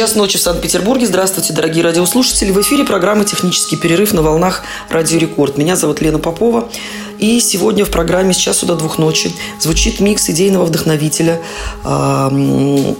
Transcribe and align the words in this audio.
Час 0.00 0.14
ночи 0.14 0.38
в 0.38 0.40
Санкт-Петербурге. 0.40 1.06
Здравствуйте, 1.06 1.52
дорогие 1.52 1.84
радиослушатели. 1.84 2.52
В 2.52 2.60
эфире 2.62 2.84
программа 2.84 3.26
«Технический 3.26 3.76
перерыв» 3.76 4.14
на 4.14 4.22
волнах 4.22 4.62
«Радио 4.88 5.18
Рекорд». 5.18 5.58
Меня 5.58 5.76
зовут 5.76 6.00
Лена 6.00 6.18
Попова. 6.18 6.70
И 7.18 7.38
сегодня 7.38 7.84
в 7.84 7.90
программе 7.90 8.32
с 8.32 8.38
часу 8.38 8.64
до 8.64 8.76
двух 8.76 8.96
ночи 8.96 9.30
звучит 9.60 10.00
микс 10.00 10.30
идейного 10.30 10.64
вдохновителя 10.64 11.42
э, 11.84 12.94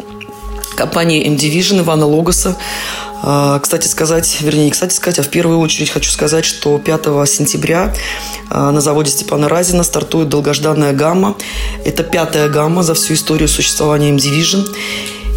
компании 0.77 1.27
M-Division 1.27 1.81
Ивана 1.81 2.05
Логоса. 2.05 2.55
Э, 3.23 3.59
кстати 3.62 3.89
сказать, 3.89 4.37
вернее, 4.42 4.67
не 4.67 4.70
кстати 4.70 4.92
сказать, 4.92 5.20
а 5.20 5.23
в 5.23 5.29
первую 5.29 5.59
очередь 5.59 5.89
хочу 5.89 6.11
сказать, 6.11 6.45
что 6.45 6.79
5 6.79 7.03
сентября 7.27 7.95
э, 8.51 8.70
на 8.70 8.83
заводе 8.83 9.11
Степана 9.11 9.48
Разина 9.48 9.85
стартует 9.85 10.29
долгожданная 10.29 10.92
гамма. 10.92 11.35
Это 11.87 12.03
пятая 12.03 12.51
гамма 12.51 12.83
за 12.83 12.92
всю 12.92 13.14
историю 13.14 13.48
существования 13.48 14.11
M-Division. 14.11 14.67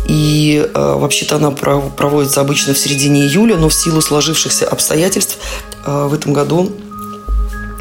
И 0.08 0.62
э, 0.62 0.96
вообще-то 0.96 1.38
она 1.38 1.52
проводится 1.52 2.42
обычно 2.42 2.74
в 2.74 2.78
середине 2.78 3.22
июля, 3.22 3.56
но 3.58 3.70
в 3.70 3.74
силу 3.74 4.02
сложившихся 4.02 4.68
обстоятельств 4.68 5.38
э, 5.86 6.08
в 6.08 6.14
этом 6.14 6.34
году 6.34 6.72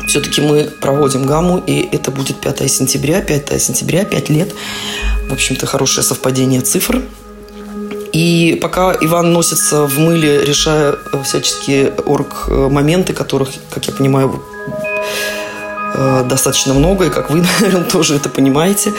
все-таки 0.07 0.41
мы 0.41 0.65
проводим 0.81 1.27
гамму, 1.27 1.63
и 1.67 1.89
это 1.93 2.11
будет 2.11 2.41
5 2.41 2.71
сентября. 2.71 3.21
5 3.23 3.61
сентября, 3.61 4.05
5 4.05 4.29
лет. 4.31 4.55
В 5.29 5.33
общем-то, 5.33 5.67
хорошее 5.67 6.05
совпадение 6.05 6.61
цифр. 6.61 7.03
И 8.13 8.59
пока 8.61 8.95
Иван 9.01 9.33
носится 9.33 9.87
в 9.87 9.99
мыле, 9.99 10.45
решая 10.45 10.97
всяческие 11.25 11.93
орг-моменты, 12.05 13.15
которых, 13.15 13.49
как 13.71 13.87
я 13.87 13.95
понимаю, 13.95 14.43
Э, 14.67 14.92
достаточно 16.25 16.75
много, 16.75 17.07
и 17.07 17.11
как 17.11 17.31
вы, 17.31 17.43
наверное, 17.61 17.85
тоже 17.85 18.17
это 18.17 18.29
понимаете. 18.29 18.93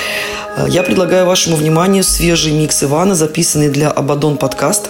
Э, 0.58 0.66
я 0.70 0.84
предлагаю 0.84 1.26
вашему 1.26 1.56
вниманию 1.56 2.04
свежий 2.04 2.52
микс 2.54 2.84
Ивана, 2.84 3.16
записанный 3.16 3.70
для 3.70 3.90
Абадон 3.90 4.38
подкаст. 4.38 4.90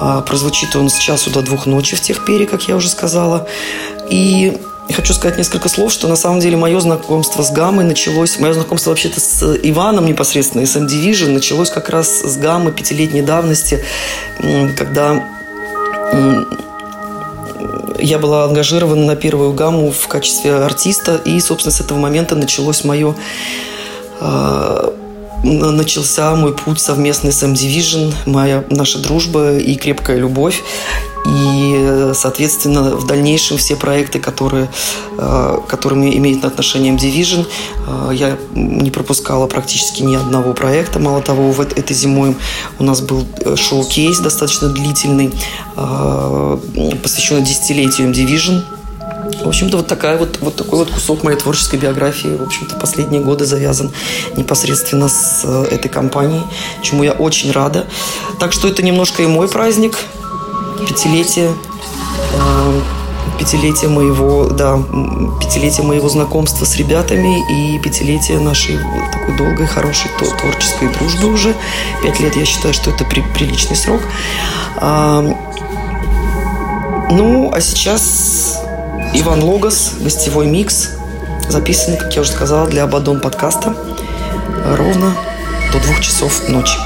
Э, 0.00 0.22
прозвучит 0.26 0.74
он 0.76 0.88
с 0.88 0.98
часу 0.98 1.30
до 1.30 1.42
двух 1.42 1.66
ночи 1.66 1.96
в 1.96 2.00
Техпере, 2.00 2.46
как 2.46 2.68
я 2.68 2.76
уже 2.76 2.88
сказала. 2.88 3.46
И 4.10 4.60
хочу 4.92 5.14
сказать 5.14 5.38
несколько 5.38 5.68
слов, 5.68 5.92
что 5.92 6.08
на 6.08 6.16
самом 6.16 6.40
деле 6.40 6.56
мое 6.56 6.78
знакомство 6.80 7.42
с 7.42 7.50
Гаммой 7.50 7.84
началось, 7.84 8.38
мое 8.38 8.52
знакомство 8.52 8.90
вообще-то 8.90 9.20
с 9.20 9.56
Иваном 9.62 10.06
непосредственно, 10.06 10.62
из 10.62 10.76
M-Division, 10.76 11.30
началось 11.30 11.70
как 11.70 11.88
раз 11.88 12.20
с 12.20 12.36
Гаммы 12.36 12.72
пятилетней 12.72 13.22
давности, 13.22 13.84
когда 14.76 15.24
я 17.98 18.18
была 18.18 18.44
ангажирована 18.44 19.04
на 19.04 19.16
первую 19.16 19.52
гамму 19.52 19.90
в 19.90 20.08
качестве 20.08 20.54
артиста, 20.54 21.16
и, 21.24 21.38
собственно, 21.40 21.72
с 21.72 21.80
этого 21.80 21.98
момента 21.98 22.34
началось 22.36 22.84
мое 22.84 23.14
а, 24.20 24.94
начался 25.42 26.34
мой 26.34 26.54
путь 26.54 26.80
совместный 26.80 27.32
с 27.32 27.42
M-Division, 27.42 28.14
моя, 28.26 28.64
наша 28.70 28.98
дружба 28.98 29.56
и 29.58 29.74
крепкая 29.74 30.18
любовь. 30.18 30.62
И, 31.24 32.10
соответственно, 32.14 32.96
в 32.96 33.06
дальнейшем 33.06 33.56
все 33.56 33.76
проекты, 33.76 34.18
которые, 34.18 34.68
а, 35.18 35.60
которыми 35.68 36.16
имеет 36.16 36.44
отношение 36.44 36.92
M-Division, 36.92 37.46
а, 37.86 38.10
я 38.10 38.36
не 38.54 38.90
пропускала 38.90 39.46
практически 39.46 40.02
ни 40.02 40.16
одного 40.16 40.52
проекта. 40.52 40.98
Мало 40.98 41.22
того, 41.22 41.52
в 41.52 41.60
этой 41.60 41.94
зимой 41.94 42.36
у 42.80 42.84
нас 42.84 43.00
был 43.00 43.24
э, 43.44 43.54
шоу-кейс 43.54 44.18
достаточно 44.18 44.68
длительный, 44.68 45.30
посвященный 47.02 47.42
десятилетию 47.42 48.08
M-Division– 48.08 48.62
в 49.22 49.48
общем-то, 49.48 49.78
вот, 49.78 49.86
такая 49.86 50.18
вот, 50.18 50.38
вот 50.40 50.56
такой 50.56 50.80
вот 50.80 50.90
кусок 50.90 51.22
моей 51.22 51.38
творческой 51.38 51.78
биографии, 51.78 52.36
в 52.36 52.42
общем-то, 52.42 52.76
последние 52.76 53.22
годы 53.22 53.44
завязан 53.44 53.92
непосредственно 54.36 55.08
с 55.08 55.42
э, 55.44 55.66
этой 55.70 55.88
компанией, 55.88 56.42
чему 56.82 57.04
я 57.04 57.12
очень 57.12 57.52
рада. 57.52 57.86
Так 58.38 58.52
что 58.52 58.68
это 58.68 58.82
немножко 58.82 59.22
и 59.22 59.26
мой 59.26 59.48
праздник, 59.48 59.98
пятилетие, 60.88 61.52
э, 62.32 62.80
пятилетие 63.38 63.90
моего, 63.90 64.48
да, 64.48 64.76
пятилетие 65.40 65.86
моего 65.86 66.08
знакомства 66.08 66.64
с 66.64 66.76
ребятами 66.76 67.42
и 67.50 67.78
пятилетие 67.78 68.40
нашей 68.40 68.78
такой 69.12 69.36
долгой, 69.36 69.66
хорошей 69.66 70.10
творческой 70.18 70.88
дружбы 70.88 71.32
уже. 71.32 71.54
Пять 72.02 72.20
лет, 72.20 72.36
я 72.36 72.44
считаю, 72.44 72.74
что 72.74 72.90
это 72.90 73.04
при, 73.04 73.22
приличный 73.34 73.76
срок. 73.76 74.00
Ну, 77.10 77.52
а 77.52 77.60
сейчас 77.60 78.62
Иван 79.14 79.42
Логос, 79.42 79.92
гостевой 80.00 80.46
микс, 80.46 80.92
записанный, 81.46 81.98
как 81.98 82.14
я 82.14 82.22
уже 82.22 82.30
сказала, 82.30 82.66
для 82.66 82.84
Абадон 82.84 83.20
подкаста 83.20 83.76
ровно 84.64 85.14
до 85.70 85.80
двух 85.80 86.00
часов 86.00 86.48
ночи. 86.48 86.78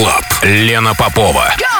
Club. 0.00 0.24
Лена 0.42 0.94
Попова. 0.94 1.54
Go! 1.58 1.79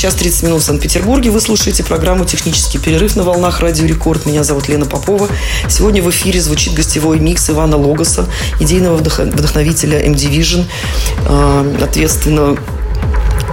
Час 0.00 0.14
30 0.14 0.44
минут 0.44 0.62
в 0.62 0.64
Санкт-Петербурге. 0.64 1.30
Вы 1.30 1.42
слушаете 1.42 1.84
программу 1.84 2.24
«Технический 2.24 2.78
перерыв» 2.78 3.16
на 3.16 3.22
волнах 3.22 3.60
Радио 3.60 3.84
Рекорд. 3.84 4.24
Меня 4.24 4.44
зовут 4.44 4.66
Лена 4.66 4.86
Попова. 4.86 5.28
Сегодня 5.68 6.02
в 6.02 6.08
эфире 6.08 6.40
звучит 6.40 6.72
гостевой 6.72 7.18
микс 7.20 7.50
Ивана 7.50 7.76
Логоса, 7.76 8.26
идейного 8.60 8.96
вдохновителя 8.96 10.00
M-Division, 10.00 10.64
а, 11.28 11.76
ответственно 11.82 12.56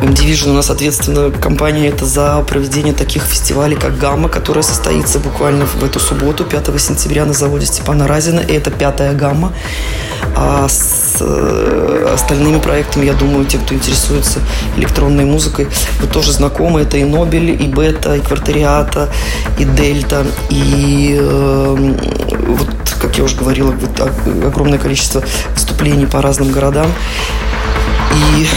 Division 0.01 0.51
у 0.51 0.53
нас 0.53 0.69
ответственна 0.69 1.31
компания 1.31 1.87
это 1.87 2.05
за 2.05 2.41
проведение 2.47 2.93
таких 2.93 3.23
фестивалей, 3.23 3.75
как 3.75 3.97
«Гамма», 3.97 4.29
которая 4.29 4.63
состоится 4.63 5.19
буквально 5.19 5.65
в 5.65 5.83
эту 5.83 5.99
субботу, 5.99 6.45
5 6.45 6.79
сентября 6.79 7.25
на 7.25 7.33
заводе 7.33 7.65
Степана 7.65 8.07
Разина. 8.07 8.39
И 8.39 8.53
это 8.53 8.69
пятая 8.71 9.13
«Гамма». 9.13 9.53
А 10.35 10.69
с 10.69 10.96
э, 11.21 12.11
остальными 12.13 12.59
проектами, 12.59 13.05
я 13.05 13.13
думаю, 13.13 13.45
те, 13.45 13.57
кто 13.57 13.73
интересуется 13.73 14.39
электронной 14.77 15.25
музыкой, 15.25 15.67
вы 15.99 16.07
тоже 16.07 16.31
знакомы. 16.31 16.81
Это 16.81 16.97
и 16.97 17.03
«Нобель», 17.03 17.51
и 17.51 17.67
«Бета», 17.67 18.15
и 18.15 18.19
«Квартариата», 18.19 19.09
и 19.57 19.65
«Дельта», 19.65 20.25
и 20.49 21.17
э, 21.19 21.95
вот, 22.47 22.69
как 23.01 23.17
я 23.17 23.23
уже 23.23 23.35
говорила, 23.35 23.71
вот, 23.71 24.11
огромное 24.45 24.79
количество 24.79 25.23
выступлений 25.53 26.05
по 26.05 26.21
разным 26.21 26.51
городам. 26.51 26.87
И 28.13 28.47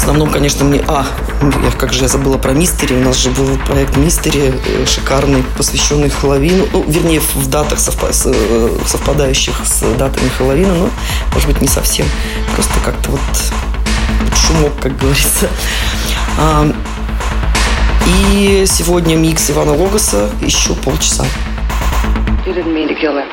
основном, 0.00 0.30
конечно, 0.30 0.64
мне... 0.64 0.82
А, 0.88 1.04
я, 1.42 1.70
как 1.78 1.92
же 1.92 2.02
я 2.02 2.08
забыла 2.08 2.38
про 2.38 2.52
Мистери. 2.52 2.94
У 2.94 3.04
нас 3.04 3.18
же 3.18 3.30
был 3.30 3.58
проект 3.66 3.98
Мистери 3.98 4.54
э, 4.66 4.86
шикарный, 4.86 5.44
посвященный 5.58 6.08
Хэллоуину. 6.08 6.66
Ну, 6.72 6.84
вернее, 6.88 7.20
в 7.20 7.50
датах, 7.50 7.78
э, 7.78 8.78
совпадающих 8.86 9.54
с 9.62 9.82
датами 9.98 10.28
Хэллоуина. 10.38 10.74
Но, 10.74 10.90
может 11.34 11.48
быть, 11.48 11.60
не 11.60 11.68
совсем. 11.68 12.06
Просто 12.54 12.72
как-то 12.82 13.10
вот 13.10 13.20
шумок, 14.34 14.72
как 14.80 14.96
говорится. 14.96 15.50
А, 16.38 16.66
и 18.06 18.64
сегодня 18.66 19.16
микс 19.16 19.50
Ивана 19.50 19.74
Логоса 19.74 20.30
еще 20.40 20.74
полчаса. 20.74 21.26
You 22.46 22.54
didn't 22.54 22.72
mean 22.72 22.88
to 22.88 22.94
kill 22.94 23.12
that. 23.14 23.28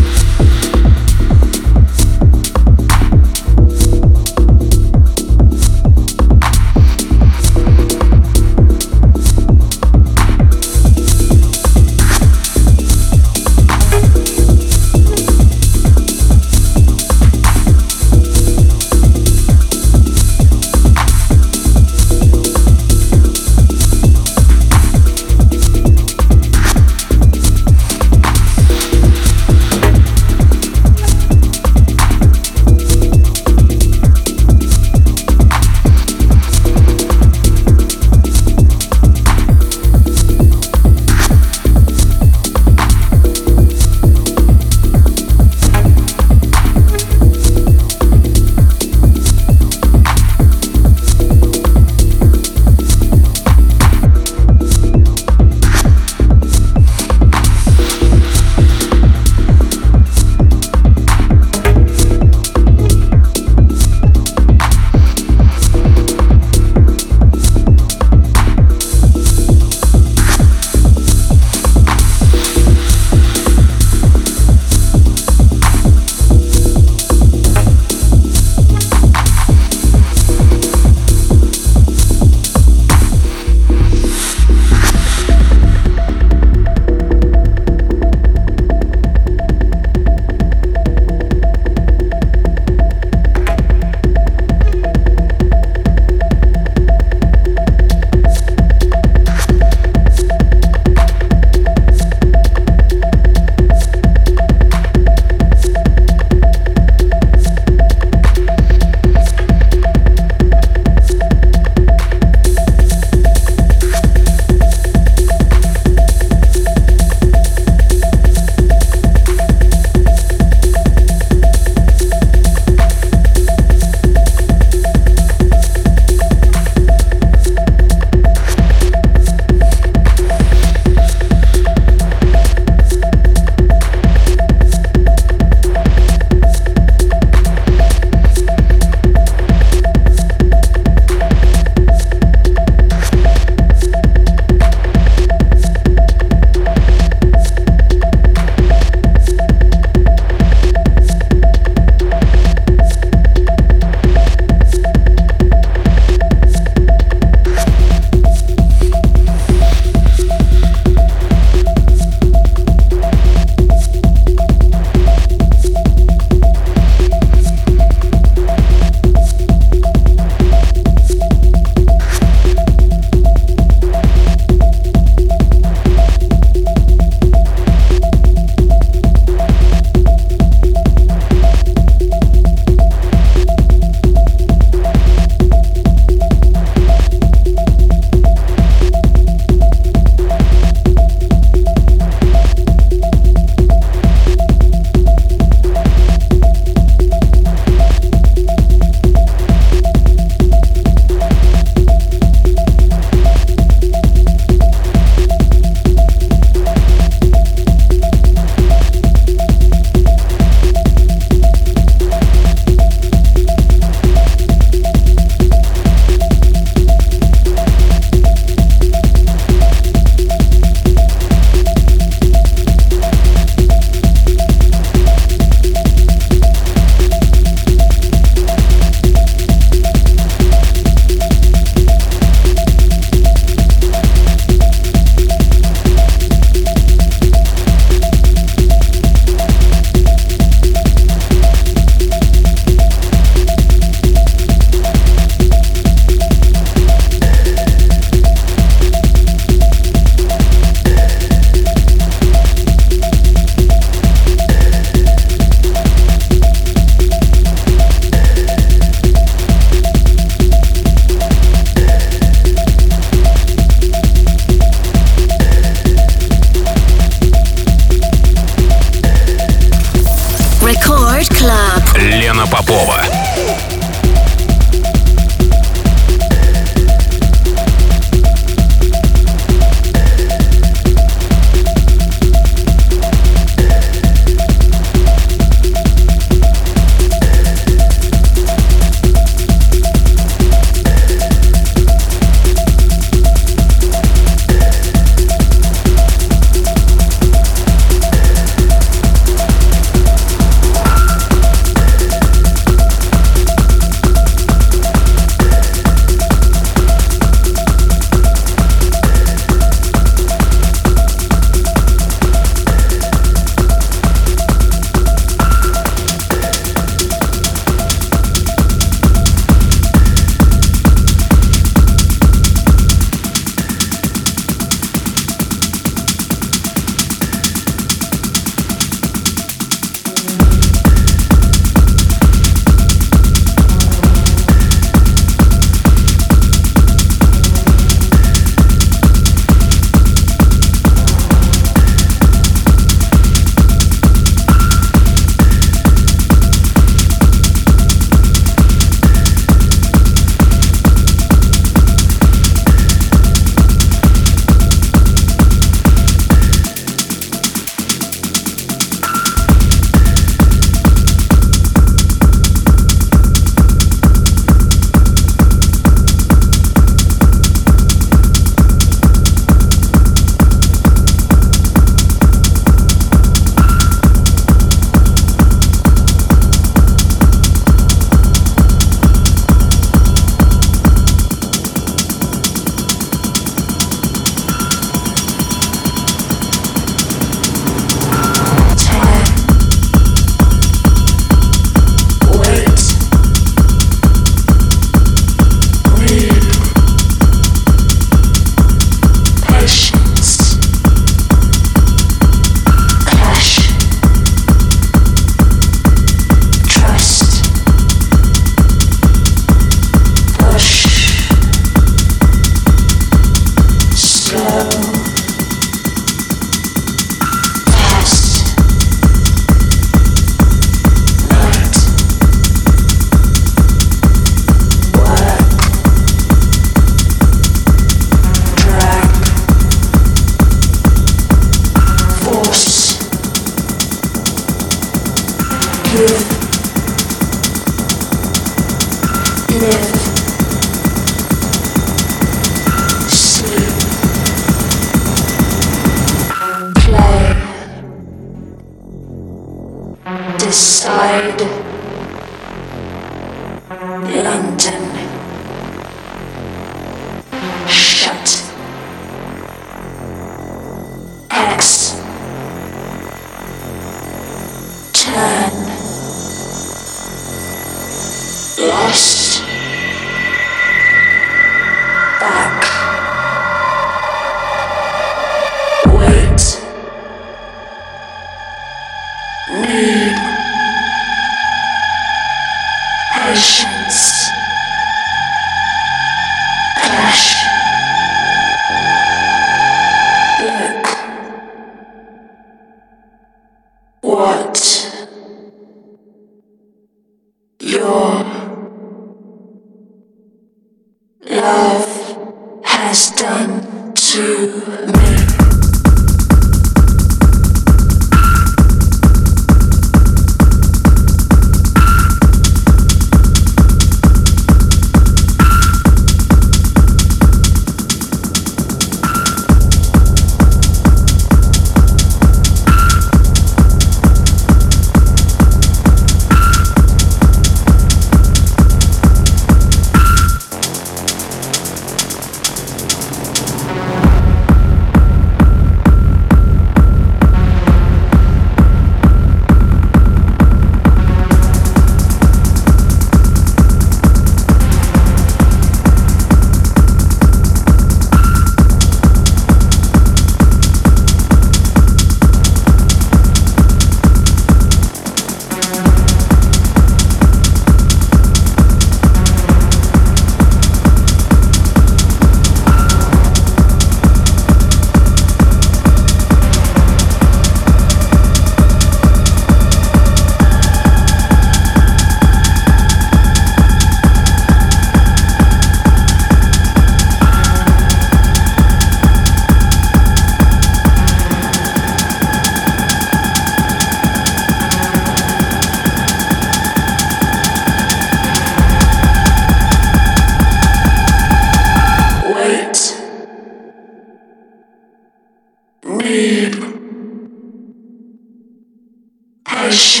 English. 599.71 600.00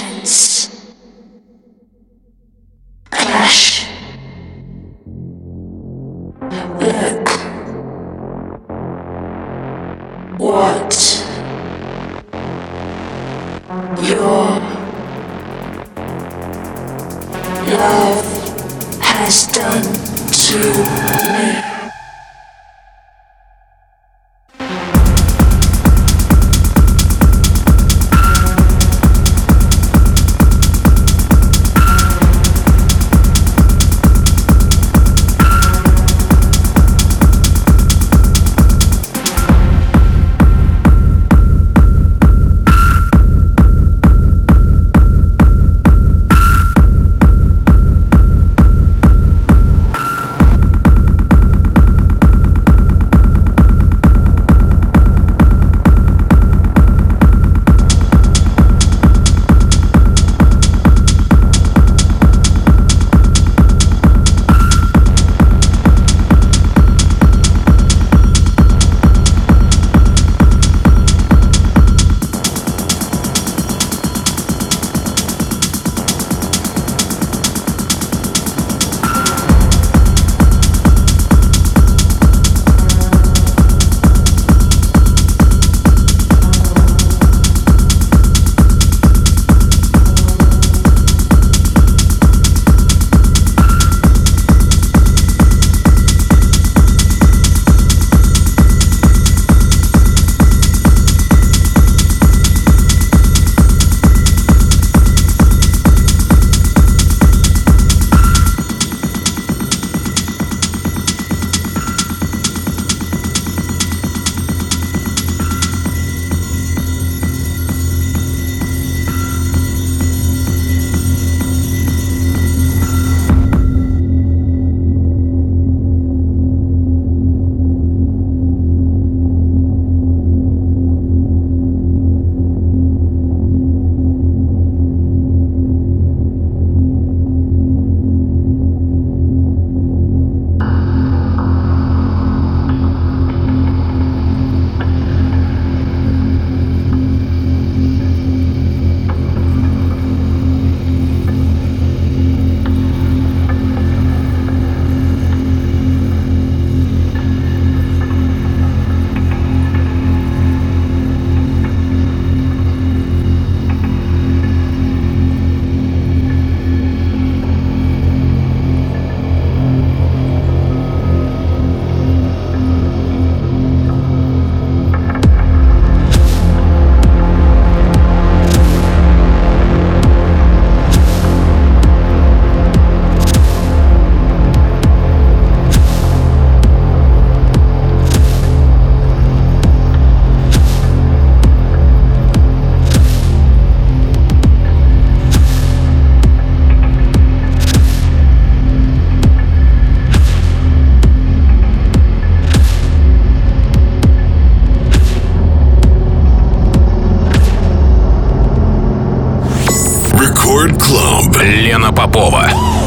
Record 210.61 210.77
Club. 210.77 211.41
Лена 211.41 211.91
Попова. 211.91 212.80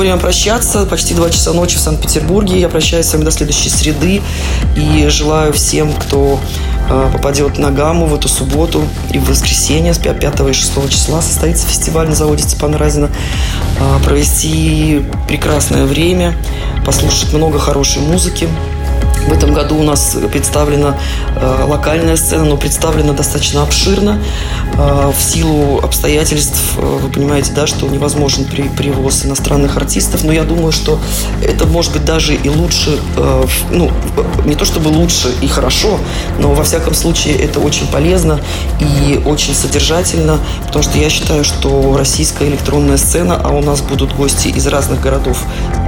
Время 0.00 0.16
прощаться. 0.16 0.86
Почти 0.86 1.14
два 1.14 1.30
часа 1.30 1.52
ночи 1.52 1.76
в 1.76 1.80
Санкт-Петербурге. 1.80 2.58
Я 2.60 2.68
прощаюсь 2.68 3.06
с 3.06 3.12
вами 3.12 3.24
до 3.24 3.30
следующей 3.30 3.68
среды. 3.68 4.22
И 4.76 5.06
желаю 5.08 5.52
всем, 5.52 5.92
кто 5.92 6.40
э, 6.88 7.10
попадет 7.12 7.58
на 7.58 7.70
гамму 7.70 8.06
в 8.06 8.14
эту 8.14 8.28
субботу 8.28 8.82
и 9.12 9.18
в 9.18 9.28
воскресенье 9.28 9.94
с 9.94 9.98
5 9.98 10.24
и 10.48 10.52
6 10.52 10.90
числа 10.90 11.22
состоится 11.22 11.66
фестиваль 11.66 12.08
на 12.08 12.14
заводе 12.14 12.42
Степана 12.42 12.78
Разина. 12.78 13.10
Э, 13.78 13.98
провести 14.04 15.02
прекрасное 15.28 15.84
время, 15.84 16.34
послушать 16.84 17.32
много 17.32 17.58
хорошей 17.58 18.02
музыки. 18.02 18.48
В 19.30 19.32
этом 19.32 19.54
году 19.54 19.78
у 19.78 19.84
нас 19.84 20.16
представлена 20.32 20.98
э, 21.36 21.64
локальная 21.64 22.16
сцена, 22.16 22.44
но 22.44 22.56
представлена 22.56 23.12
достаточно 23.12 23.62
обширно. 23.62 24.20
Э, 24.76 25.12
в 25.16 25.22
силу 25.22 25.78
обстоятельств, 25.78 26.60
э, 26.76 26.98
вы 27.00 27.08
понимаете, 27.08 27.52
да, 27.54 27.68
что 27.68 27.86
невозможен 27.86 28.44
при, 28.44 28.62
привоз 28.62 29.24
иностранных 29.24 29.76
артистов, 29.76 30.24
но 30.24 30.32
я 30.32 30.42
думаю, 30.42 30.72
что 30.72 30.98
это 31.44 31.64
может 31.64 31.92
быть 31.92 32.04
даже 32.04 32.34
и 32.34 32.48
лучше, 32.48 32.98
э, 33.16 33.44
ну, 33.70 33.92
не 34.44 34.56
то 34.56 34.64
чтобы 34.64 34.88
лучше 34.88 35.32
и 35.40 35.46
хорошо, 35.46 36.00
но 36.40 36.52
во 36.52 36.64
всяком 36.64 36.94
случае 36.94 37.36
это 37.36 37.60
очень 37.60 37.86
полезно 37.86 38.40
и 38.80 39.22
очень 39.24 39.54
содержательно, 39.54 40.40
потому 40.66 40.82
что 40.82 40.98
я 40.98 41.08
считаю, 41.08 41.44
что 41.44 41.96
российская 41.96 42.48
электронная 42.48 42.96
сцена, 42.96 43.40
а 43.40 43.50
у 43.50 43.62
нас 43.62 43.80
будут 43.80 44.12
гости 44.12 44.48
из 44.48 44.66
разных 44.66 45.00
городов, 45.00 45.38
э, 45.76 45.79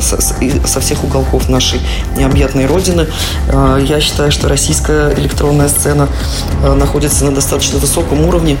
со, 0.00 0.18
со 0.20 0.80
всех 0.80 1.04
уголков 1.04 1.48
нашей 1.48 1.80
необъятной 2.16 2.66
родины. 2.66 3.06
Э, 3.48 3.78
я 3.82 4.00
считаю, 4.00 4.30
что 4.32 4.48
российская 4.48 5.14
электронная 5.14 5.68
сцена 5.68 6.08
э, 6.62 6.74
находится 6.74 7.24
на 7.24 7.34
достаточно 7.34 7.78
высоком 7.78 8.26
уровне. 8.26 8.56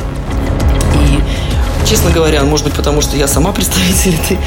И, 0.94 1.86
честно 1.86 2.10
говоря, 2.10 2.42
может 2.44 2.66
быть, 2.66 2.74
потому 2.74 3.00
что 3.00 3.16
я 3.16 3.28
сама 3.28 3.52
представитель 3.58 4.14
этой 4.14 4.38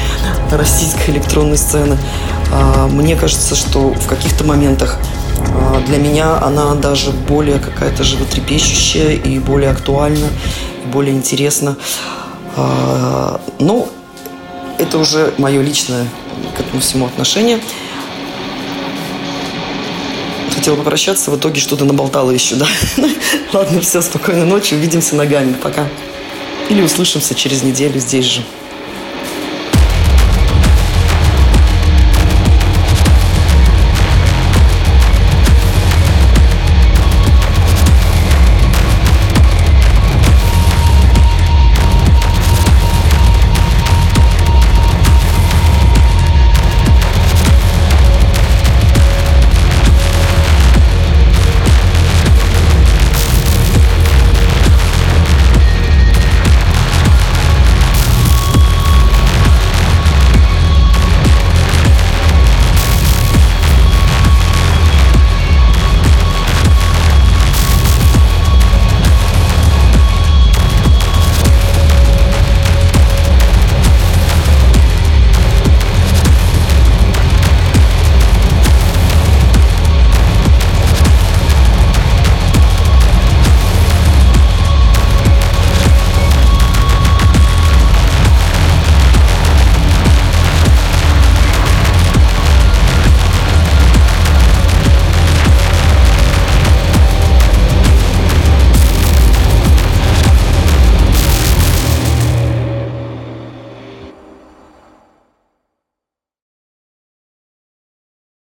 российской 0.56 1.10
электронной 1.10 1.58
сцены, 1.58 1.96
э, 2.52 2.86
мне 2.86 3.16
кажется, 3.16 3.54
что 3.54 3.90
в 3.90 4.06
каких-то 4.06 4.44
моментах 4.44 4.98
для 5.86 5.98
меня 5.98 6.38
она 6.40 6.74
даже 6.74 7.10
более 7.10 7.58
какая-то 7.58 8.04
животрепещущая 8.04 9.14
и 9.14 9.38
более 9.38 9.70
актуальна, 9.70 10.26
и 10.84 10.88
более 10.88 11.14
интересна. 11.14 11.76
Но 13.58 13.88
это 14.78 14.98
уже 14.98 15.32
мое 15.38 15.62
личное 15.62 16.06
к 16.56 16.60
этому 16.60 16.80
всему 16.80 17.06
отношение 17.06 17.60
хотела 20.62 20.76
попрощаться, 20.76 21.32
в 21.32 21.36
итоге 21.36 21.60
что-то 21.60 21.84
наболтала 21.84 22.30
еще, 22.30 22.54
да. 22.54 22.68
Ладно, 23.52 23.80
все, 23.80 24.00
спокойной 24.00 24.46
ночи, 24.46 24.74
увидимся 24.74 25.16
ногами, 25.16 25.54
пока. 25.54 25.88
Или 26.68 26.82
услышимся 26.82 27.34
через 27.34 27.64
неделю 27.64 27.98
здесь 27.98 28.26
же. 28.26 28.42